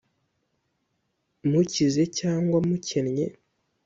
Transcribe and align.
mukize 1.49 2.03
cyangwa 2.19 2.57
mukennye 2.67 3.25